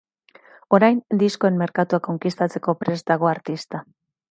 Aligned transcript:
Orain, 0.77 1.01
diskoen 1.23 1.59
merkatua 1.61 2.01
konkistatzeko 2.09 2.77
rpest 2.79 3.15
dago 3.15 3.33
artista. 3.37 3.87